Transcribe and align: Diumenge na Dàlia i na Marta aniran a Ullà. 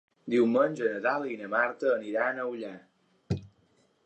Diumenge 0.33 0.87
na 0.93 1.01
Dàlia 1.03 1.35
i 1.35 1.39
na 1.43 1.51
Marta 1.53 1.93
aniran 1.99 2.41
a 2.41 2.47
Ullà. 2.55 2.73